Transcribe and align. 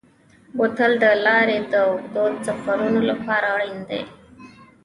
بوتل 0.57 0.91
د 1.03 1.05
لارې 1.25 1.57
د 1.71 1.73
اوږدو 1.87 2.25
سفرونو 2.45 2.99
لپاره 3.09 3.47
اړین 3.57 3.79
دی. 3.89 4.01